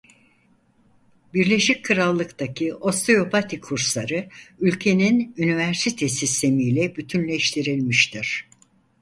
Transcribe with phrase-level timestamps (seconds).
[1.33, 8.47] Birleşik Krallık'taki osteopati kursları ülkenin üniversite sistemiyle bütünleştirilmiştir.